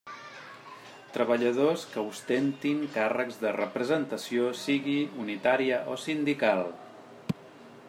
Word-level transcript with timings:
Treballadors 1.17 1.83
que 1.91 2.05
ostentin 2.13 2.81
càrrecs 2.95 3.37
de 3.43 3.53
representació, 3.59 4.49
sigui 4.63 4.97
unitària 5.27 5.81
o 5.97 6.01
sindical. 6.09 6.67